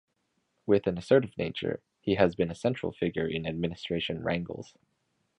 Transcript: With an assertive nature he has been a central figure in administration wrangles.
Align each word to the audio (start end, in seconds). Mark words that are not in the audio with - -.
With 0.65 0.87
an 0.87 0.97
assertive 0.97 1.37
nature 1.37 1.79
he 1.99 2.15
has 2.15 2.33
been 2.33 2.49
a 2.49 2.55
central 2.55 2.91
figure 2.91 3.27
in 3.27 3.45
administration 3.45 4.23
wrangles. 4.23 4.73